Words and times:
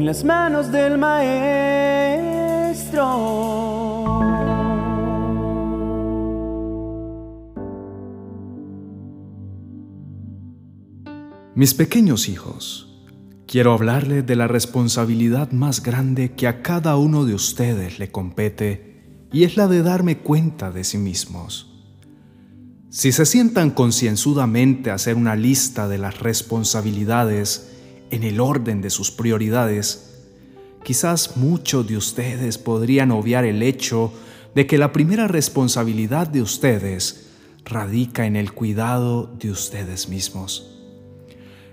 en 0.00 0.06
las 0.06 0.24
manos 0.24 0.72
del 0.72 0.96
Maestro. 0.96 1.50
Mis 11.54 11.74
pequeños 11.74 12.30
hijos, 12.30 12.98
quiero 13.46 13.74
hablarles 13.74 14.24
de 14.24 14.36
la 14.36 14.48
responsabilidad 14.48 15.50
más 15.50 15.82
grande 15.82 16.32
que 16.32 16.46
a 16.46 16.62
cada 16.62 16.96
uno 16.96 17.26
de 17.26 17.34
ustedes 17.34 17.98
le 17.98 18.10
compete 18.10 19.26
y 19.30 19.44
es 19.44 19.58
la 19.58 19.68
de 19.68 19.82
darme 19.82 20.16
cuenta 20.16 20.70
de 20.70 20.84
sí 20.84 20.96
mismos. 20.96 21.66
Si 22.88 23.12
se 23.12 23.26
sientan 23.26 23.70
concienzudamente 23.70 24.90
a 24.90 24.94
hacer 24.94 25.16
una 25.16 25.36
lista 25.36 25.88
de 25.88 25.98
las 25.98 26.20
responsabilidades 26.20 27.69
en 28.10 28.22
el 28.22 28.40
orden 28.40 28.80
de 28.80 28.90
sus 28.90 29.10
prioridades, 29.10 30.10
quizás 30.82 31.36
muchos 31.36 31.86
de 31.86 31.96
ustedes 31.96 32.58
podrían 32.58 33.10
obviar 33.10 33.44
el 33.44 33.62
hecho 33.62 34.12
de 34.54 34.66
que 34.66 34.78
la 34.78 34.92
primera 34.92 35.28
responsabilidad 35.28 36.26
de 36.26 36.42
ustedes 36.42 37.28
radica 37.64 38.26
en 38.26 38.36
el 38.36 38.52
cuidado 38.52 39.30
de 39.38 39.50
ustedes 39.50 40.08
mismos. 40.08 40.76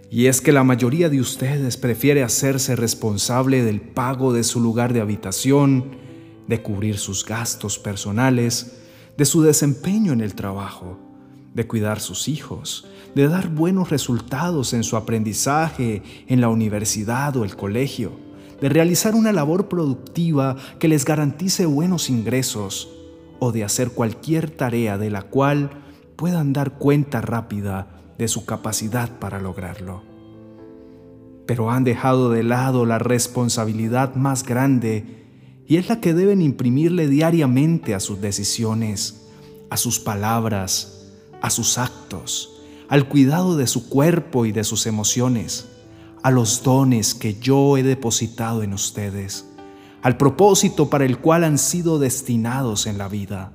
Y 0.09 0.27
es 0.27 0.39
que 0.39 0.53
la 0.53 0.63
mayoría 0.63 1.09
de 1.09 1.19
ustedes 1.19 1.75
prefiere 1.75 2.23
hacerse 2.23 2.75
responsable 2.75 3.63
del 3.63 3.81
pago 3.81 4.31
de 4.31 4.43
su 4.43 4.61
lugar 4.61 4.93
de 4.93 5.01
habitación, 5.01 5.97
de 6.47 6.61
cubrir 6.61 6.97
sus 6.97 7.25
gastos 7.25 7.77
personales, 7.77 8.77
de 9.17 9.25
su 9.25 9.41
desempeño 9.41 10.13
en 10.13 10.21
el 10.21 10.33
trabajo, 10.33 10.97
de 11.53 11.67
cuidar 11.67 11.99
sus 11.99 12.29
hijos, 12.29 12.87
de 13.15 13.27
dar 13.27 13.49
buenos 13.49 13.89
resultados 13.89 14.73
en 14.73 14.83
su 14.83 14.97
aprendizaje 14.97 16.03
en 16.27 16.41
la 16.41 16.49
universidad 16.49 17.35
o 17.37 17.43
el 17.43 17.55
colegio, 17.55 18.11
de 18.61 18.69
realizar 18.69 19.15
una 19.15 19.31
labor 19.31 19.67
productiva 19.67 20.55
que 20.79 20.87
les 20.87 21.05
garantice 21.05 21.65
buenos 21.65 22.09
ingresos 22.09 22.89
o 23.39 23.51
de 23.51 23.63
hacer 23.63 23.91
cualquier 23.91 24.49
tarea 24.49 24.97
de 24.97 25.09
la 25.09 25.23
cual 25.23 25.69
puedan 26.15 26.53
dar 26.53 26.77
cuenta 26.77 27.21
rápida 27.21 27.87
de 28.17 28.27
su 28.27 28.45
capacidad 28.45 29.19
para 29.19 29.39
lograrlo. 29.39 30.03
Pero 31.45 31.71
han 31.71 31.83
dejado 31.83 32.31
de 32.31 32.43
lado 32.43 32.85
la 32.85 32.99
responsabilidad 32.99 34.15
más 34.15 34.43
grande 34.43 35.25
y 35.67 35.77
es 35.77 35.89
la 35.89 36.01
que 36.01 36.13
deben 36.13 36.41
imprimirle 36.41 37.07
diariamente 37.07 37.93
a 37.93 37.99
sus 37.99 38.19
decisiones, 38.19 39.27
a 39.69 39.77
sus 39.77 39.99
palabras, 39.99 41.11
a 41.41 41.49
sus 41.49 41.77
actos, 41.77 42.56
al 42.89 43.07
cuidado 43.09 43.57
de 43.57 43.67
su 43.67 43.89
cuerpo 43.89 44.45
y 44.45 44.51
de 44.51 44.63
sus 44.63 44.87
emociones, 44.87 45.67
a 46.23 46.31
los 46.31 46.63
dones 46.63 47.13
que 47.13 47.35
yo 47.35 47.77
he 47.77 47.83
depositado 47.83 48.63
en 48.63 48.73
ustedes, 48.73 49.45
al 50.01 50.17
propósito 50.17 50.89
para 50.89 51.05
el 51.05 51.19
cual 51.19 51.43
han 51.43 51.57
sido 51.57 51.99
destinados 51.99 52.87
en 52.87 52.97
la 52.97 53.07
vida. 53.07 53.53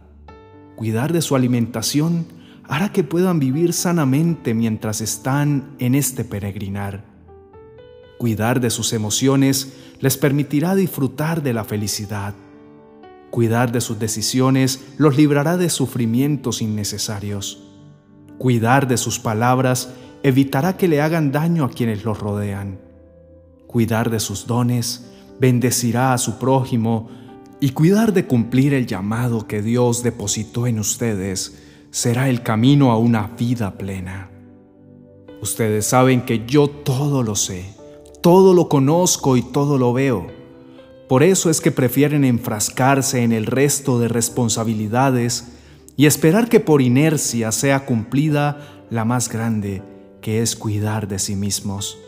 Cuidar 0.77 1.13
de 1.13 1.23
su 1.23 1.37
alimentación 1.37 2.27
hará 2.69 2.93
que 2.93 3.05
puedan 3.05 3.39
vivir 3.39 3.73
sanamente 3.73 4.55
mientras 4.55 5.01
están 5.01 5.75
en 5.79 5.95
este 5.95 6.25
peregrinar. 6.25 7.05
Cuidar 8.19 8.61
de 8.61 8.71
sus 8.71 8.93
emociones 8.93 9.73
les 10.01 10.17
permitirá 10.17 10.75
disfrutar 10.75 11.43
de 11.43 11.53
la 11.53 11.65
felicidad. 11.65 12.35
Cuidar 13.31 13.73
de 13.73 13.81
sus 13.81 13.99
decisiones 13.99 14.85
los 14.99 15.17
librará 15.17 15.57
de 15.57 15.71
sufrimientos 15.71 16.63
innecesarios. 16.63 17.72
Cuidar 18.43 18.89
de 18.89 18.97
sus 18.97 19.21
palabras 19.21 19.91
evitará 20.25 20.77
que 20.77 20.89
le 20.89 21.01
hagan 21.01 21.31
daño 21.31 21.65
a 21.65 21.71
quienes 21.71 22.03
los 22.03 22.19
rodean. 22.19 22.81
Cuidar 23.69 24.11
de 24.11 24.19
sus 24.19 24.49
dones 24.49 25.07
bendecirá 25.39 26.13
a 26.13 26.19
su 26.19 26.41
prójimo 26.41 27.09
y 27.61 27.69
cuidar 27.69 28.13
de 28.13 28.27
cumplir 28.27 28.75
el 28.75 28.89
llamado 28.89 29.47
que 29.47 29.63
Dios 29.63 30.03
depositó 30.03 30.67
en 30.67 30.81
ustedes 30.81 31.63
será 31.93 32.29
el 32.29 32.43
camino 32.43 32.91
a 32.91 32.99
una 32.99 33.29
vida 33.39 33.79
plena. 33.79 34.29
Ustedes 35.41 35.87
saben 35.87 36.23
que 36.23 36.45
yo 36.45 36.69
todo 36.69 37.23
lo 37.23 37.37
sé, 37.37 37.77
todo 38.23 38.55
lo 38.55 38.69
conozco 38.69 39.37
y 39.37 39.43
todo 39.43 39.79
lo 39.79 39.93
veo. 39.93 40.27
Por 41.09 41.23
eso 41.23 41.49
es 41.49 41.61
que 41.61 41.71
prefieren 41.71 42.25
enfrascarse 42.25 43.23
en 43.23 43.31
el 43.31 43.47
resto 43.47 44.01
de 44.01 44.09
responsabilidades 44.09 45.62
y 45.97 46.07
esperar 46.07 46.49
que 46.49 46.61
por 46.61 46.83
inercia 46.83 47.53
sea 47.53 47.85
cumplida 47.85 48.85
la 48.91 49.05
más 49.05 49.29
grande, 49.29 49.83
que 50.21 50.43
es 50.43 50.57
cuidar 50.57 51.09
de 51.09 51.19
sí 51.19 51.37
mismos. 51.37 51.99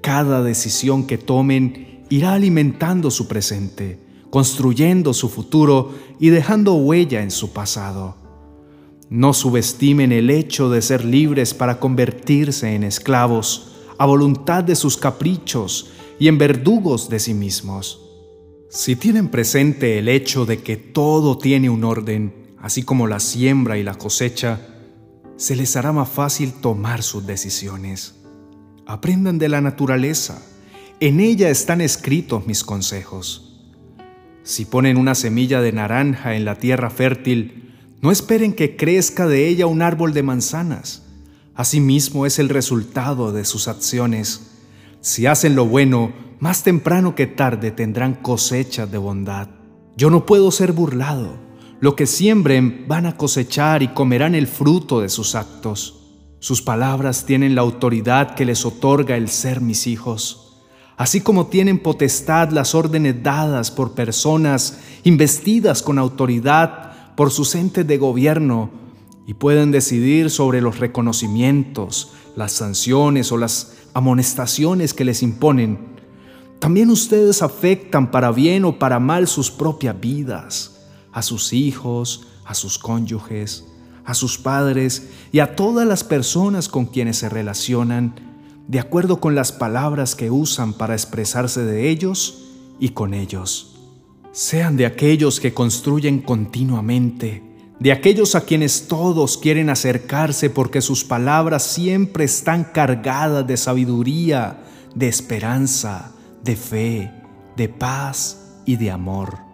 Cada 0.00 0.42
decisión 0.42 1.06
que 1.06 1.18
tomen 1.18 2.04
irá 2.08 2.34
alimentando 2.34 3.10
su 3.10 3.28
presente, 3.28 3.98
construyendo 4.30 5.12
su 5.12 5.28
futuro 5.28 5.94
y 6.18 6.28
dejando 6.28 6.74
huella 6.74 7.22
en 7.22 7.30
su 7.30 7.52
pasado. 7.52 8.16
No 9.10 9.32
subestimen 9.32 10.12
el 10.12 10.30
hecho 10.30 10.68
de 10.70 10.82
ser 10.82 11.04
libres 11.04 11.54
para 11.54 11.80
convertirse 11.80 12.74
en 12.74 12.84
esclavos 12.84 13.72
a 13.96 14.06
voluntad 14.06 14.62
de 14.64 14.76
sus 14.76 14.96
caprichos 14.96 15.90
y 16.18 16.28
en 16.28 16.38
verdugos 16.38 17.08
de 17.08 17.18
sí 17.18 17.34
mismos. 17.34 18.02
Si 18.70 18.96
tienen 18.96 19.28
presente 19.28 19.98
el 19.98 20.08
hecho 20.08 20.44
de 20.44 20.58
que 20.62 20.76
todo 20.76 21.38
tiene 21.38 21.70
un 21.70 21.84
orden, 21.84 22.37
así 22.62 22.82
como 22.82 23.06
la 23.06 23.20
siembra 23.20 23.78
y 23.78 23.82
la 23.82 23.94
cosecha, 23.94 24.60
se 25.36 25.54
les 25.54 25.76
hará 25.76 25.92
más 25.92 26.08
fácil 26.08 26.52
tomar 26.52 27.02
sus 27.02 27.26
decisiones. 27.26 28.16
Aprendan 28.86 29.38
de 29.38 29.48
la 29.48 29.60
naturaleza, 29.60 30.42
en 31.00 31.20
ella 31.20 31.50
están 31.50 31.80
escritos 31.80 32.46
mis 32.46 32.64
consejos. 32.64 33.44
Si 34.42 34.64
ponen 34.64 34.96
una 34.96 35.14
semilla 35.14 35.60
de 35.60 35.72
naranja 35.72 36.34
en 36.34 36.44
la 36.44 36.56
tierra 36.56 36.90
fértil, 36.90 37.74
no 38.00 38.10
esperen 38.10 38.52
que 38.52 38.76
crezca 38.76 39.26
de 39.26 39.46
ella 39.46 39.66
un 39.66 39.82
árbol 39.82 40.12
de 40.12 40.22
manzanas. 40.22 41.04
Asimismo 41.54 42.26
es 42.26 42.38
el 42.38 42.48
resultado 42.48 43.32
de 43.32 43.44
sus 43.44 43.68
acciones. 43.68 44.52
Si 45.00 45.26
hacen 45.26 45.54
lo 45.54 45.66
bueno, 45.66 46.12
más 46.40 46.62
temprano 46.62 47.14
que 47.14 47.26
tarde 47.26 47.70
tendrán 47.70 48.14
cosechas 48.14 48.90
de 48.90 48.98
bondad. 48.98 49.48
Yo 49.96 50.10
no 50.10 50.26
puedo 50.26 50.50
ser 50.50 50.72
burlado 50.72 51.47
lo 51.80 51.94
que 51.94 52.06
siembren 52.06 52.86
van 52.88 53.06
a 53.06 53.16
cosechar 53.16 53.82
y 53.82 53.88
comerán 53.88 54.34
el 54.34 54.48
fruto 54.48 55.00
de 55.00 55.08
sus 55.08 55.36
actos. 55.36 55.94
Sus 56.40 56.60
palabras 56.60 57.24
tienen 57.24 57.54
la 57.54 57.60
autoridad 57.60 58.34
que 58.34 58.44
les 58.44 58.64
otorga 58.64 59.16
el 59.16 59.28
ser 59.28 59.60
mis 59.60 59.86
hijos, 59.86 60.56
así 60.96 61.20
como 61.20 61.46
tienen 61.46 61.78
potestad 61.78 62.50
las 62.50 62.74
órdenes 62.74 63.22
dadas 63.22 63.70
por 63.70 63.92
personas 63.92 64.80
investidas 65.04 65.82
con 65.82 65.98
autoridad 65.98 67.14
por 67.14 67.30
sus 67.30 67.54
entes 67.54 67.86
de 67.86 67.98
gobierno 67.98 68.70
y 69.26 69.34
pueden 69.34 69.70
decidir 69.70 70.30
sobre 70.30 70.60
los 70.60 70.80
reconocimientos, 70.80 72.12
las 72.34 72.52
sanciones 72.52 73.30
o 73.30 73.36
las 73.36 73.76
amonestaciones 73.94 74.94
que 74.94 75.04
les 75.04 75.22
imponen. 75.22 75.78
También 76.58 76.90
ustedes 76.90 77.42
afectan 77.42 78.10
para 78.10 78.32
bien 78.32 78.64
o 78.64 78.80
para 78.80 78.98
mal 78.98 79.28
sus 79.28 79.50
propias 79.50 80.00
vidas 80.00 80.77
a 81.12 81.22
sus 81.22 81.52
hijos, 81.52 82.26
a 82.44 82.54
sus 82.54 82.78
cónyuges, 82.78 83.64
a 84.04 84.14
sus 84.14 84.38
padres 84.38 85.08
y 85.32 85.40
a 85.40 85.54
todas 85.54 85.86
las 85.86 86.02
personas 86.02 86.68
con 86.68 86.86
quienes 86.86 87.18
se 87.18 87.28
relacionan, 87.28 88.14
de 88.66 88.80
acuerdo 88.80 89.20
con 89.20 89.34
las 89.34 89.52
palabras 89.52 90.14
que 90.14 90.30
usan 90.30 90.72
para 90.72 90.94
expresarse 90.94 91.64
de 91.64 91.90
ellos 91.90 92.44
y 92.80 92.90
con 92.90 93.14
ellos. 93.14 93.76
Sean 94.32 94.76
de 94.76 94.86
aquellos 94.86 95.40
que 95.40 95.52
construyen 95.52 96.20
continuamente, 96.20 97.42
de 97.80 97.92
aquellos 97.92 98.34
a 98.34 98.42
quienes 98.42 98.88
todos 98.88 99.38
quieren 99.38 99.70
acercarse 99.70 100.50
porque 100.50 100.80
sus 100.80 101.04
palabras 101.04 101.62
siempre 101.62 102.24
están 102.24 102.64
cargadas 102.64 103.46
de 103.46 103.56
sabiduría, 103.56 104.64
de 104.94 105.08
esperanza, 105.08 106.12
de 106.42 106.56
fe, 106.56 107.12
de 107.56 107.68
paz 107.68 108.60
y 108.64 108.76
de 108.76 108.90
amor. 108.90 109.47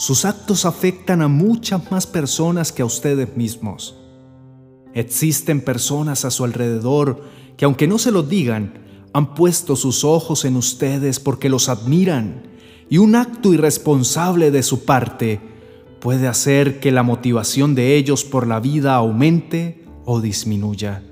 Sus 0.00 0.24
actos 0.24 0.64
afectan 0.64 1.20
a 1.20 1.28
muchas 1.28 1.90
más 1.90 2.06
personas 2.06 2.72
que 2.72 2.80
a 2.80 2.86
ustedes 2.86 3.36
mismos. 3.36 3.98
Existen 4.94 5.60
personas 5.60 6.24
a 6.24 6.30
su 6.30 6.44
alrededor 6.44 7.22
que 7.58 7.66
aunque 7.66 7.86
no 7.86 7.98
se 7.98 8.10
lo 8.10 8.22
digan, 8.22 8.78
han 9.12 9.34
puesto 9.34 9.76
sus 9.76 10.02
ojos 10.02 10.46
en 10.46 10.56
ustedes 10.56 11.20
porque 11.20 11.50
los 11.50 11.68
admiran 11.68 12.44
y 12.88 12.96
un 12.96 13.14
acto 13.14 13.52
irresponsable 13.52 14.50
de 14.50 14.62
su 14.62 14.86
parte 14.86 15.38
puede 16.00 16.28
hacer 16.28 16.80
que 16.80 16.92
la 16.92 17.02
motivación 17.02 17.74
de 17.74 17.96
ellos 17.96 18.24
por 18.24 18.46
la 18.46 18.58
vida 18.58 18.94
aumente 18.94 19.84
o 20.06 20.22
disminuya. 20.22 21.02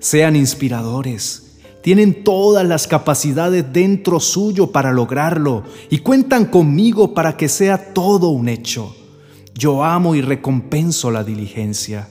Sean 0.00 0.34
inspiradores, 0.34 1.47
tienen 1.82 2.24
todas 2.24 2.66
las 2.66 2.86
capacidades 2.86 3.72
dentro 3.72 4.20
suyo 4.20 4.72
para 4.72 4.92
lograrlo 4.92 5.62
y 5.90 5.98
cuentan 5.98 6.46
conmigo 6.46 7.14
para 7.14 7.36
que 7.36 7.48
sea 7.48 7.92
todo 7.94 8.28
un 8.28 8.48
hecho. 8.48 8.94
Yo 9.54 9.84
amo 9.84 10.14
y 10.14 10.20
recompenso 10.20 11.10
la 11.10 11.24
diligencia. 11.24 12.08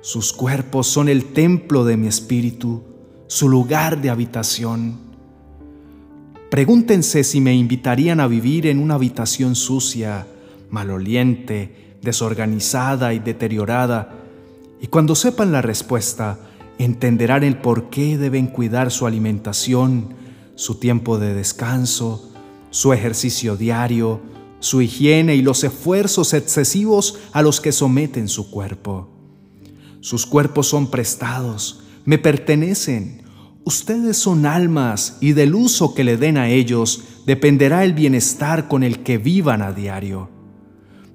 Sus 0.00 0.32
cuerpos 0.32 0.86
son 0.86 1.08
el 1.08 1.32
templo 1.32 1.84
de 1.84 1.96
mi 1.96 2.08
espíritu. 2.08 2.82
su 3.26 3.48
lugar 3.48 4.00
de 4.00 4.10
habitación. 4.10 4.98
Pregúntense 6.50 7.24
si 7.24 7.40
me 7.40 7.54
invitarían 7.54 8.20
a 8.20 8.28
vivir 8.28 8.66
en 8.66 8.78
una 8.78 8.94
habitación 8.94 9.56
sucia, 9.56 10.26
maloliente, 10.70 11.96
desorganizada 12.02 13.14
y 13.14 13.18
deteriorada, 13.18 14.12
y 14.80 14.86
cuando 14.86 15.14
sepan 15.14 15.50
la 15.50 15.62
respuesta, 15.62 16.38
entenderán 16.78 17.44
el 17.44 17.58
por 17.58 17.90
qué 17.90 18.18
deben 18.18 18.46
cuidar 18.46 18.90
su 18.90 19.06
alimentación, 19.06 20.14
su 20.54 20.76
tiempo 20.76 21.18
de 21.18 21.34
descanso, 21.34 22.32
su 22.70 22.92
ejercicio 22.92 23.56
diario, 23.56 24.20
su 24.60 24.80
higiene 24.82 25.36
y 25.36 25.42
los 25.42 25.62
esfuerzos 25.62 26.32
excesivos 26.32 27.18
a 27.32 27.42
los 27.42 27.60
que 27.60 27.72
someten 27.72 28.28
su 28.28 28.50
cuerpo. 28.50 29.10
Sus 30.00 30.26
cuerpos 30.26 30.68
son 30.68 30.90
prestados, 30.90 31.84
me 32.04 32.18
pertenecen. 32.18 33.22
Ustedes 33.64 34.16
son 34.16 34.44
almas 34.44 35.16
y 35.20 35.32
del 35.32 35.54
uso 35.54 35.94
que 35.94 36.04
le 36.04 36.16
den 36.16 36.36
a 36.36 36.48
ellos 36.50 37.02
dependerá 37.26 37.84
el 37.84 37.94
bienestar 37.94 38.68
con 38.68 38.82
el 38.82 39.02
que 39.02 39.18
vivan 39.18 39.62
a 39.62 39.72
diario. 39.72 40.28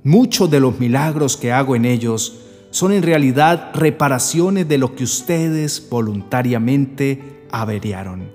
Muchos 0.04 0.50
de 0.50 0.60
los 0.60 0.80
milagros 0.80 1.38
que 1.38 1.52
hago 1.52 1.76
en 1.76 1.86
ellos 1.86 2.40
son 2.72 2.92
en 2.92 3.04
realidad 3.04 3.72
reparaciones 3.74 4.68
de 4.68 4.78
lo 4.78 4.96
que 4.96 5.04
ustedes 5.04 5.88
voluntariamente 5.90 7.44
averiaron. 7.52 8.32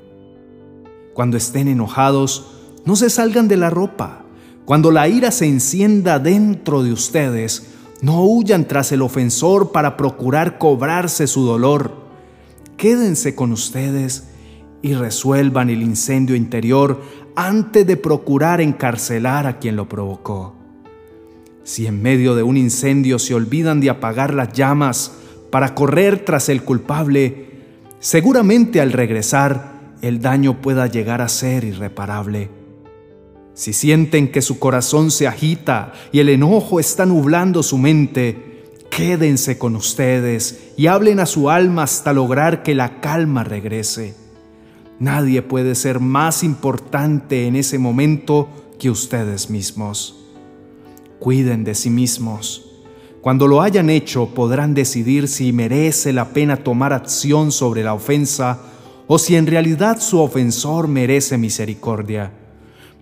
Cuando 1.13 1.37
estén 1.37 1.69
enojados, 1.69 2.51
no 2.85 2.97
se 2.97 3.11
salgan 3.11 3.49
de 3.49 3.57
la 3.57 3.71
ropa. 3.71 4.25
Cuando 4.65 4.91
la 4.91 5.09
ira 5.09 5.31
se 5.31 5.47
encienda 5.47 6.19
dentro 6.19 6.83
de 6.83 6.93
ustedes, 6.93 7.75
no 8.03 8.25
huyan 8.25 8.67
tras 8.67 8.93
el 8.93 9.03
ofensor 9.03 9.73
para 9.73 9.97
procurar 9.97 10.59
cobrarse 10.59 11.27
su 11.27 11.45
dolor. 11.45 12.05
Quédense 12.77 13.35
con 13.35 13.53
ustedes 13.53 14.29
y 14.83 14.95
resuelvan 14.95 15.71
el 15.71 15.83
incendio 15.83 16.35
interior 16.35 17.01
antes 17.37 17.87
de 17.87 17.97
procurar 17.97 18.61
encarcelar 18.61 19.47
a 19.47 19.59
quien 19.59 19.77
lo 19.77 19.89
provocó. 19.89 20.64
Si 21.65 21.87
en 21.87 22.03
medio 22.03 22.35
de 22.35 22.43
un 22.43 22.59
incendio 22.59 23.19
se 23.19 23.35
olvidan 23.35 23.81
de 23.81 23.89
apagar 23.89 24.35
las 24.35 24.53
llamas 24.53 25.13
para 25.51 25.75
correr 25.75 26.23
tras 26.23 26.51
el 26.51 26.63
culpable, 26.63 27.47
seguramente 28.01 28.83
al 28.83 28.93
regresar 28.93 29.97
el 30.03 30.21
daño 30.21 30.61
pueda 30.61 30.87
llegar 30.87 31.23
a 31.23 31.29
ser 31.29 31.65
irreparable. 31.65 32.51
Si 33.55 33.73
sienten 33.73 34.31
que 34.31 34.43
su 34.43 34.59
corazón 34.59 35.11
se 35.11 35.27
agita 35.27 35.93
y 36.13 36.19
el 36.19 36.29
enojo 36.29 36.81
está 36.81 37.07
nublando 37.07 37.63
su 37.63 37.79
mente, 37.79 38.65
quédense 38.91 39.57
con 39.57 39.75
ustedes 39.75 40.73
y 40.77 40.89
hablen 40.89 41.19
a 41.19 41.27
su 41.27 41.49
alma 41.49 41.85
hasta 41.85 42.13
lograr 42.13 42.63
que 42.63 42.75
la 42.75 43.01
calma 43.01 43.43
regrese. 43.43 44.15
Nadie 44.99 45.41
puede 45.41 45.75
ser 45.77 45.99
más 45.99 46.43
importante 46.45 47.47
en 47.47 47.57
ese 47.57 47.79
momento 47.79 48.49
que 48.79 48.91
ustedes 48.91 49.49
mismos 49.49 50.24
cuiden 51.19 51.65
de 51.65 51.75
sí 51.75 51.91
mismos. 51.91 52.71
Cuando 53.21 53.47
lo 53.47 53.63
hayan 53.63 53.89
hecho 53.89 54.35
podrán 54.35 54.75
decidir 54.75 55.29
si 55.29 55.53
merece 55.53 56.13
la 56.13 56.31
pena 56.35 56.59
tomar 56.59 56.93
acción 56.93 57.53
sobre 57.53 57.83
la 57.83 57.95
ofensa 57.95 58.61
o 59.07 59.19
si 59.19 59.37
en 59.37 59.47
realidad 59.47 60.01
su 60.01 60.21
ofensor 60.21 60.89
merece 60.89 61.39
misericordia, 61.39 62.33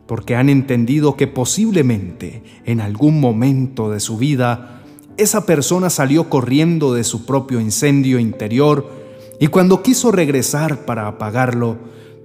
porque 0.06 0.36
han 0.36 0.48
entendido 0.48 1.16
que 1.16 1.26
posiblemente 1.26 2.42
en 2.64 2.80
algún 2.80 3.20
momento 3.20 3.90
de 3.90 4.00
su 4.00 4.16
vida 4.16 4.82
esa 5.16 5.44
persona 5.44 5.90
salió 5.90 6.30
corriendo 6.30 6.94
de 6.94 7.04
su 7.04 7.26
propio 7.26 7.60
incendio 7.60 8.18
interior 8.18 8.90
y 9.40 9.48
cuando 9.48 9.82
quiso 9.82 10.12
regresar 10.12 10.84
para 10.84 11.08
apagarlo, 11.08 11.78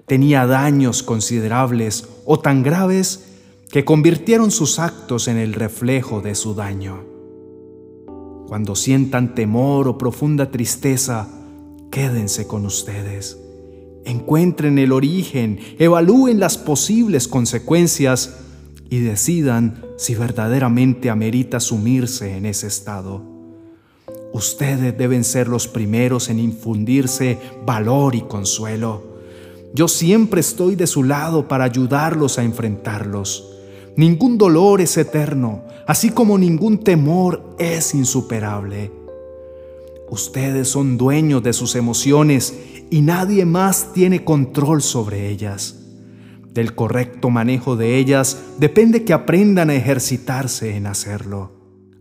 tenía 0.06 0.46
daños 0.46 1.04
considerables 1.04 2.08
o 2.26 2.40
tan 2.40 2.64
graves 2.64 3.27
que 3.72 3.84
convirtieron 3.84 4.52
sus 4.52 4.80
actos 4.80 5.28
en 5.28 5.38
el 5.38 5.54
reflejo 5.54 6.22
de 6.22 6.36
su 6.36 6.54
daño. 6.54 7.04
Cuando 8.48 8.76
sientan 8.76 9.36
temor 9.36 9.90
o 9.90 9.98
profunda 9.98 10.52
tristeza, 10.52 11.28
quédense 11.92 12.48
con 12.48 12.66
ustedes. 12.66 13.38
Encuentren 14.06 14.80
el 14.80 14.94
origen, 14.94 15.60
evalúen 15.80 16.40
las 16.40 16.58
posibles 16.58 17.28
consecuencias 17.28 18.38
y 18.90 19.00
decidan 19.00 19.84
si 19.98 20.16
verdaderamente 20.16 21.10
amerita 21.10 21.60
sumirse 21.60 22.38
en 22.38 22.46
ese 22.46 22.68
estado. 22.68 23.22
Ustedes 24.32 24.98
deben 24.98 25.26
ser 25.26 25.50
los 25.50 25.68
primeros 25.68 26.30
en 26.30 26.40
infundirse 26.40 27.38
valor 27.66 28.16
y 28.16 28.22
consuelo. 28.22 29.18
Yo 29.74 29.90
siempre 29.90 30.40
estoy 30.40 30.76
de 30.76 30.88
su 30.88 31.04
lado 31.04 31.50
para 31.50 31.66
ayudarlos 31.66 32.40
a 32.40 32.44
enfrentarlos. 32.44 33.57
Ningún 33.98 34.38
dolor 34.38 34.80
es 34.80 34.96
eterno, 34.96 35.64
así 35.88 36.12
como 36.12 36.38
ningún 36.38 36.78
temor 36.78 37.56
es 37.58 37.96
insuperable. 37.96 38.92
Ustedes 40.12 40.68
son 40.68 41.00
dueños 41.00 41.42
de 41.42 41.52
sus 41.52 41.76
emociones 41.76 42.54
y 42.92 43.02
nadie 43.02 43.44
más 43.44 43.94
tiene 43.94 44.24
control 44.24 44.84
sobre 44.84 45.30
ellas. 45.30 45.80
Del 46.54 46.76
correcto 46.76 47.32
manejo 47.32 47.76
de 47.76 47.98
ellas 47.98 48.38
depende 48.60 49.04
que 49.04 49.14
aprendan 49.14 49.72
a 49.72 49.76
ejercitarse 49.76 50.76
en 50.76 50.86
hacerlo. 50.86 51.54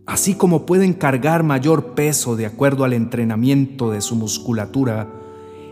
Así 0.05 0.35
como 0.35 0.67
pueden 0.67 0.93
cargar 0.93 1.41
mayor 1.41 1.95
peso 1.95 2.35
de 2.35 2.45
acuerdo 2.45 2.83
al 2.83 2.93
entrenamiento 2.93 3.89
de 3.89 4.01
su 4.01 4.15
musculatura, 4.15 5.11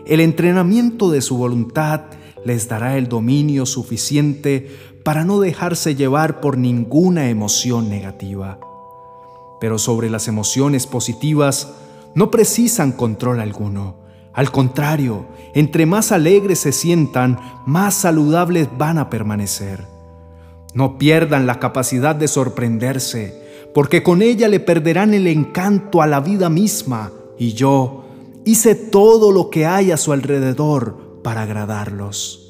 el 0.06 0.18
entrenamiento 0.18 1.08
de 1.08 1.20
su 1.20 1.36
voluntad 1.36 2.00
les 2.44 2.68
dará 2.68 2.98
el 2.98 3.08
dominio 3.08 3.64
suficiente 3.64 4.68
para 5.06 5.24
no 5.24 5.38
dejarse 5.38 5.94
llevar 5.94 6.40
por 6.40 6.58
ninguna 6.58 7.30
emoción 7.30 7.88
negativa. 7.88 8.58
Pero 9.60 9.78
sobre 9.78 10.10
las 10.10 10.26
emociones 10.26 10.88
positivas 10.88 11.74
no 12.16 12.32
precisan 12.32 12.90
control 12.90 13.38
alguno. 13.38 13.94
Al 14.32 14.50
contrario, 14.50 15.26
entre 15.54 15.86
más 15.86 16.10
alegres 16.10 16.58
se 16.58 16.72
sientan, 16.72 17.38
más 17.66 17.94
saludables 17.94 18.68
van 18.76 18.98
a 18.98 19.08
permanecer. 19.08 19.86
No 20.74 20.98
pierdan 20.98 21.46
la 21.46 21.60
capacidad 21.60 22.16
de 22.16 22.26
sorprenderse, 22.26 23.70
porque 23.72 24.02
con 24.02 24.22
ella 24.22 24.48
le 24.48 24.58
perderán 24.58 25.14
el 25.14 25.28
encanto 25.28 26.02
a 26.02 26.08
la 26.08 26.18
vida 26.18 26.50
misma, 26.50 27.12
y 27.38 27.52
yo 27.52 28.06
hice 28.44 28.74
todo 28.74 29.30
lo 29.30 29.50
que 29.50 29.66
hay 29.66 29.92
a 29.92 29.98
su 29.98 30.12
alrededor 30.12 31.20
para 31.22 31.42
agradarlos. 31.42 32.45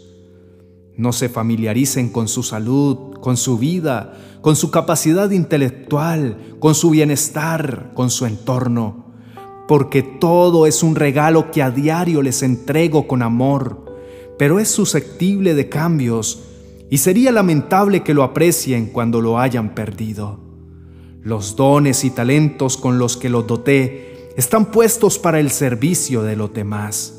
No 0.97 1.13
se 1.13 1.29
familiaricen 1.29 2.09
con 2.09 2.27
su 2.27 2.43
salud, 2.43 3.15
con 3.21 3.37
su 3.37 3.59
vida, 3.59 4.17
con 4.41 4.57
su 4.57 4.71
capacidad 4.71 5.31
intelectual, 5.31 6.57
con 6.59 6.75
su 6.75 6.91
bienestar, 6.91 7.91
con 7.95 8.11
su 8.11 8.25
entorno, 8.25 9.13
porque 9.69 10.03
todo 10.03 10.67
es 10.67 10.83
un 10.83 10.95
regalo 10.95 11.51
que 11.51 11.63
a 11.63 11.71
diario 11.71 12.23
les 12.23 12.43
entrego 12.43 13.07
con 13.07 13.23
amor, 13.23 13.85
pero 14.39 14.59
es 14.59 14.69
susceptible 14.69 15.55
de 15.55 15.69
cambios 15.69 16.45
y 16.89 16.99
sería 16.99 17.33
lamentable 17.33 18.03
que 18.03 18.15
lo 18.15 18.23
aprecien 18.23 18.87
cuando 18.87 19.21
lo 19.21 19.39
hayan 19.39 19.75
perdido. 19.75 20.41
Los 21.23 21.57
dones 21.57 22.05
y 22.05 22.11
talentos 22.11 22.77
con 22.77 22.99
los 22.99 23.17
que 23.17 23.29
los 23.29 23.47
doté 23.47 24.31
están 24.37 24.71
puestos 24.71 25.19
para 25.19 25.41
el 25.41 25.51
servicio 25.51 26.23
de 26.23 26.37
los 26.37 26.55
demás 26.55 27.16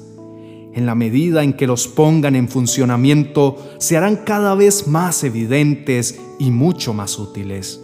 en 0.78 0.86
la 0.86 0.94
medida 0.94 1.42
en 1.42 1.54
que 1.54 1.66
los 1.66 1.88
pongan 1.88 2.36
en 2.36 2.48
funcionamiento, 2.48 3.58
se 3.80 3.98
harán 3.98 4.18
cada 4.18 4.54
vez 4.54 4.86
más 4.86 5.24
evidentes 5.24 6.20
y 6.38 6.52
mucho 6.52 6.94
más 6.94 7.18
útiles. 7.18 7.82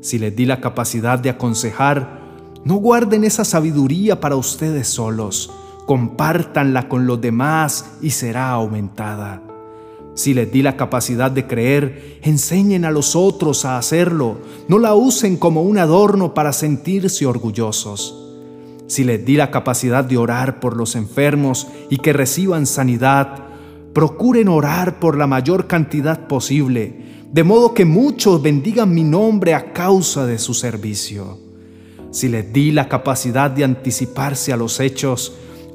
Si 0.00 0.18
les 0.18 0.34
di 0.34 0.46
la 0.46 0.62
capacidad 0.62 1.18
de 1.18 1.28
aconsejar, 1.28 2.22
no 2.64 2.76
guarden 2.76 3.24
esa 3.24 3.44
sabiduría 3.44 4.22
para 4.22 4.36
ustedes 4.36 4.88
solos, 4.88 5.52
compártanla 5.84 6.88
con 6.88 7.06
los 7.06 7.20
demás 7.20 7.84
y 8.00 8.08
será 8.08 8.52
aumentada. 8.52 9.42
Si 10.14 10.32
les 10.32 10.50
di 10.50 10.62
la 10.62 10.78
capacidad 10.78 11.30
de 11.30 11.46
creer, 11.46 12.20
enseñen 12.22 12.86
a 12.86 12.90
los 12.90 13.16
otros 13.16 13.66
a 13.66 13.76
hacerlo, 13.76 14.38
no 14.66 14.78
la 14.78 14.94
usen 14.94 15.36
como 15.36 15.62
un 15.62 15.76
adorno 15.76 16.32
para 16.32 16.54
sentirse 16.54 17.26
orgullosos. 17.26 18.27
Si 18.88 19.04
les 19.04 19.22
di 19.22 19.36
la 19.36 19.50
capacidad 19.50 20.02
de 20.02 20.16
orar 20.16 20.60
por 20.60 20.74
los 20.74 20.96
enfermos 20.96 21.68
y 21.90 21.98
que 21.98 22.14
reciban 22.14 22.64
sanidad, 22.64 23.44
procuren 23.92 24.48
orar 24.48 24.98
por 24.98 25.18
la 25.18 25.26
mayor 25.26 25.66
cantidad 25.66 26.26
posible, 26.26 26.94
de 27.30 27.44
modo 27.44 27.74
que 27.74 27.84
muchos 27.84 28.40
bendigan 28.40 28.94
mi 28.94 29.04
nombre 29.04 29.52
a 29.52 29.74
causa 29.74 30.24
de 30.24 30.38
su 30.38 30.54
servicio. 30.54 31.38
Si 32.10 32.28
les 32.28 32.50
di 32.50 32.70
la 32.70 32.88
capacidad 32.88 33.50
de 33.50 33.64
anticiparse 33.64 34.54
a 34.54 34.56
los 34.56 34.80
hechos, 34.80 35.34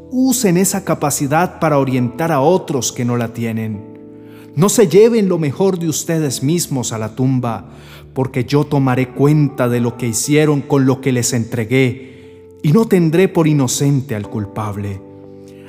usen 0.10 0.58
esa 0.58 0.84
capacidad 0.84 1.60
para 1.60 1.78
orientar 1.78 2.32
a 2.32 2.42
otros 2.42 2.92
que 2.92 3.06
no 3.06 3.16
la 3.16 3.32
tienen. 3.32 3.94
No 4.56 4.70
se 4.70 4.88
lleven 4.88 5.30
lo 5.30 5.38
mejor 5.38 5.78
de 5.78 5.88
ustedes 5.88 6.42
mismos 6.42 6.92
a 6.92 6.98
la 6.98 7.14
tumba, 7.14 7.70
porque 8.16 8.46
yo 8.46 8.64
tomaré 8.64 9.10
cuenta 9.10 9.70
de 9.70 9.82
lo 9.82 9.98
que 9.98 10.08
hicieron 10.08 10.62
con 10.62 10.88
lo 10.88 11.00
que 11.00 11.12
les 11.12 11.34
entregué 11.34 12.13
y 12.64 12.72
no 12.72 12.86
tendré 12.86 13.28
por 13.28 13.48
inocente 13.48 14.16
al 14.16 14.30
culpable. 14.30 15.02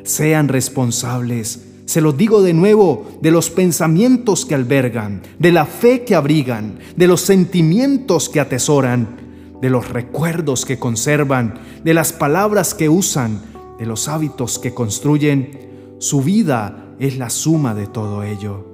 Sean 0.05 0.49
responsables, 0.49 1.67
se 1.87 2.01
los 2.01 2.17
digo 2.17 2.41
de 2.41 2.55
nuevo, 2.55 3.07
de 3.21 3.31
los 3.31 3.51
pensamientos 3.51 4.47
que 4.47 4.55
albergan, 4.55 5.23
de 5.39 5.53
la 5.53 5.67
fe 5.67 6.05
que 6.05 6.15
abrigan, 6.15 6.79
de 6.97 7.09
los 7.09 7.21
sentimientos 7.21 8.29
que 8.29 8.41
atesoran, 8.41 9.17
de 9.61 9.71
los 9.71 9.91
recuerdos 9.91 10.65
que 10.65 10.79
conservan, 10.79 11.55
de 11.83 11.95
las 11.95 12.13
palabras 12.13 12.75
que 12.75 12.89
usan, 12.89 13.43
de 13.79 13.87
los 13.87 14.09
hábitos 14.09 14.59
que 14.59 14.73
construyen. 14.73 15.97
Su 15.99 16.23
vida 16.23 16.95
es 16.99 17.19
la 17.19 17.29
suma 17.29 17.75
de 17.75 17.87
todo 17.87 18.23
ello. 18.23 18.73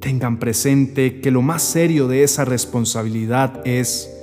Tengan 0.00 0.38
presente 0.38 1.20
que 1.20 1.30
lo 1.30 1.40
más 1.40 1.62
serio 1.62 2.08
de 2.08 2.24
esa 2.24 2.44
responsabilidad 2.44 3.62
es 3.64 4.13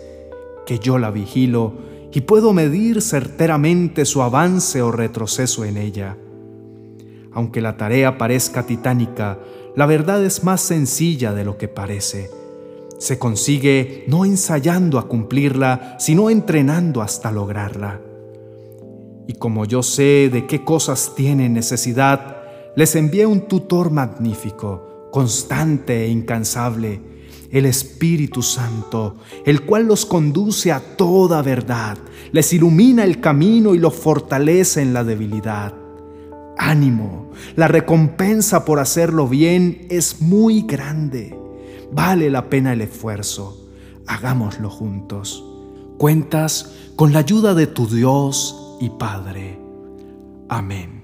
que 0.72 0.80
yo 0.80 0.98
la 0.98 1.12
vigilo 1.12 1.74
y 2.14 2.22
puedo 2.22 2.54
medir 2.54 3.02
certeramente 3.02 4.06
su 4.06 4.22
avance 4.22 4.82
o 4.82 4.90
retroceso 4.90 5.66
en 5.66 5.76
ella. 5.76 6.16
Aunque 7.34 7.60
la 7.60 7.76
tarea 7.76 8.18
parezca 8.18 8.66
titánica, 8.66 9.38
la 9.76 9.86
verdad 9.86 10.24
es 10.24 10.46
más 10.46 10.62
sencilla 10.62 11.34
de 11.34 11.44
lo 11.44 11.58
que 11.58 11.68
parece. 11.68 12.30
Se 13.00 13.20
consigue 13.20 14.06
no 14.08 14.24
ensayando 14.24 14.98
a 14.98 15.10
cumplirla, 15.10 15.98
sino 16.00 16.30
entrenando 16.30 17.02
hasta 17.02 17.34
lograrla. 17.34 18.00
Y 19.28 19.34
como 19.34 19.66
yo 19.66 19.84
sé 19.84 20.30
de 20.32 20.48
qué 20.48 20.64
cosas 20.64 21.16
tienen 21.18 21.52
necesidad, 21.52 22.38
les 22.78 22.96
envié 22.96 23.26
un 23.26 23.42
tutor 23.42 23.92
magnífico, 23.92 25.10
constante 25.12 26.06
e 26.06 26.08
incansable, 26.08 27.02
el 27.52 27.66
Espíritu 27.66 28.42
Santo, 28.42 29.18
el 29.46 29.62
cual 29.62 29.86
los 29.86 30.06
conduce 30.06 30.72
a 30.72 30.80
toda 30.80 31.42
verdad, 31.42 31.98
les 32.32 32.54
ilumina 32.54 33.04
el 33.04 33.20
camino 33.20 33.76
y 33.76 33.78
los 33.78 33.94
fortalece 33.94 34.82
en 34.82 34.94
la 34.94 35.04
debilidad. 35.04 35.74
Ánimo, 36.58 37.32
la 37.56 37.68
recompensa 37.68 38.66
por 38.66 38.80
hacerlo 38.80 39.28
bien 39.28 39.88
es 39.90 40.22
muy 40.22 40.62
grande. 40.62 41.38
Vale 41.92 42.30
la 42.30 42.50
pena 42.50 42.74
el 42.74 42.82
esfuerzo. 42.82 43.70
Hagámoslo 44.08 44.70
juntos. 44.70 45.44
Cuentas 45.98 46.74
con 46.96 47.14
la 47.14 47.20
ayuda 47.20 47.54
de 47.54 47.68
tu 47.68 47.88
Dios 47.88 48.78
y 48.80 48.90
Padre. 48.90 49.60
Amén. 50.50 51.01